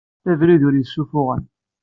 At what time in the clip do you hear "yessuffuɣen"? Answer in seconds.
0.77-1.43